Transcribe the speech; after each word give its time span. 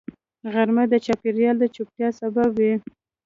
غرمه 0.53 0.83
د 0.89 0.93
چاپېریال 1.05 1.55
د 1.59 1.65
چوپتیا 1.75 2.07
سبب 2.19 2.49
وي 2.57 2.73